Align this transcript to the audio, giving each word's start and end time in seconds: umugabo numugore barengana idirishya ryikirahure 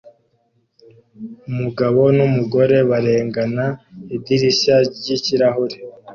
umugabo 1.49 2.01
numugore 2.17 2.77
barengana 2.89 3.65
idirishya 4.15 4.75
ryikirahure 4.97 5.77